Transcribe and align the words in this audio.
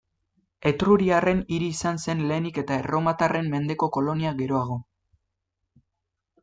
Etruriarren 0.69 1.43
hiri 1.57 1.67
izan 1.73 2.01
zen 2.05 2.25
lehenik 2.31 2.57
eta 2.63 2.79
erromatarren 2.85 3.53
mendeko 3.57 3.93
kolonia 3.99 4.35
geroago. 4.43 4.83